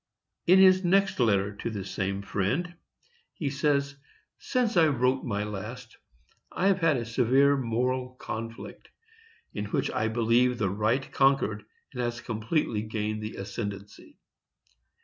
In 0.47 0.57
his 0.57 0.83
next 0.83 1.19
letter 1.19 1.55
to 1.57 1.69
the 1.69 1.85
same 1.85 2.23
friend 2.23 2.73
he 3.35 3.51
says: 3.51 3.97
Since 4.39 4.75
I 4.75 4.87
wrote 4.87 5.23
my 5.23 5.43
last, 5.43 5.95
I 6.51 6.65
have 6.69 6.79
had 6.79 6.97
a 6.97 7.05
severe 7.05 7.55
moral 7.55 8.15
conflict, 8.15 8.89
in 9.53 9.65
which 9.65 9.91
I 9.91 10.07
believe 10.07 10.57
the 10.57 10.71
right 10.71 11.11
conquered, 11.11 11.65
and 11.93 12.01
has 12.01 12.19
completely 12.19 12.81
gained 12.81 13.21
the 13.21 13.35
ascendency. 13.35 14.17